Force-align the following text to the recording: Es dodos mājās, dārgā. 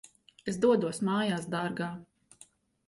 Es 0.53 0.57
dodos 0.63 1.01
mājās, 1.11 1.47
dārgā. 1.57 1.95